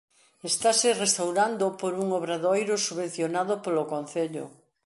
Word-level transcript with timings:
Estase 0.49 0.89
restaurando 1.03 1.65
por 1.79 1.93
un 2.03 2.07
obradoiro 2.19 2.75
subvencionado 2.85 3.53
polo 3.63 3.83
concello. 3.93 4.45